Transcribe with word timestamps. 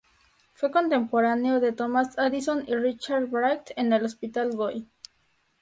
Fue 0.55 0.71
contemporáneo 0.71 1.59
de 1.59 1.73
Thomas 1.73 2.17
Addison 2.17 2.63
y 2.65 2.73
Richard 2.73 3.27
Bright 3.27 3.69
en 3.75 3.93
el 3.93 4.03
Hospital 4.03 4.49
de 4.49 4.55
Guy. 4.57 4.89